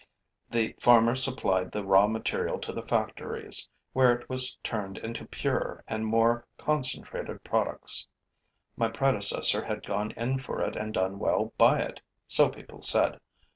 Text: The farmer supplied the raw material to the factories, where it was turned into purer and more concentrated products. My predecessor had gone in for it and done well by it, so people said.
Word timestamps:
The 0.49 0.73
farmer 0.79 1.13
supplied 1.15 1.71
the 1.71 1.85
raw 1.85 2.07
material 2.07 2.57
to 2.61 2.73
the 2.73 2.81
factories, 2.81 3.69
where 3.93 4.11
it 4.11 4.27
was 4.27 4.55
turned 4.63 4.97
into 4.97 5.27
purer 5.27 5.83
and 5.87 6.07
more 6.07 6.47
concentrated 6.57 7.43
products. 7.43 8.07
My 8.75 8.87
predecessor 8.89 9.63
had 9.63 9.85
gone 9.85 10.09
in 10.17 10.39
for 10.39 10.59
it 10.63 10.75
and 10.75 10.91
done 10.91 11.19
well 11.19 11.53
by 11.55 11.81
it, 11.81 12.01
so 12.27 12.49
people 12.49 12.81
said. 12.81 13.19